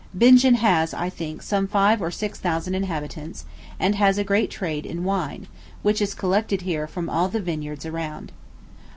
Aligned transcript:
Bingen 0.17 0.55
has, 0.55 0.95
I 0.95 1.11
think, 1.11 1.43
some 1.43 1.67
five 1.67 2.01
or 2.01 2.09
six 2.09 2.39
thousand 2.39 2.73
inhabitants, 2.73 3.45
and 3.79 3.93
has 3.93 4.17
a 4.17 4.23
great 4.23 4.49
trade 4.49 4.83
in 4.83 5.03
wine, 5.03 5.45
which 5.83 6.01
is 6.01 6.15
collected 6.15 6.61
here 6.63 6.87
from 6.87 7.07
all 7.07 7.27
the 7.29 7.39
vineyards 7.39 7.85
around. 7.85 8.31